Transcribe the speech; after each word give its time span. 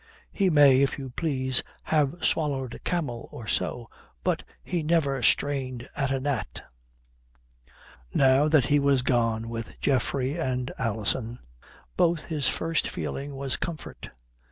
He 0.31 0.49
may, 0.49 0.81
if 0.81 0.97
you 0.97 1.11
please, 1.11 1.61
have 1.83 2.15
swallowed 2.25 2.73
a 2.73 2.79
camel 2.79 3.29
or 3.31 3.45
so, 3.45 3.87
but 4.23 4.41
he 4.63 4.81
never 4.81 5.21
strained 5.21 5.87
at 5.95 6.09
a 6.09 6.19
gnat. 6.19 6.63
Now 8.11 8.47
that 8.47 8.65
he 8.65 8.79
was 8.79 9.03
done 9.03 9.47
with 9.47 9.79
Geoffrey 9.79 10.39
and 10.39 10.73
Alison, 10.79 11.37
both, 11.97 12.23
his 12.25 12.47
first 12.49 12.89
feeling 12.89 13.35
was 13.35 13.57
comfort. 13.57 14.09